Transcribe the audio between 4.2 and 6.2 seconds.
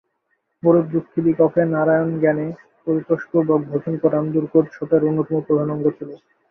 দুর্গোৎসবের অন্যতম প্রধান অঙ্গ ছিল।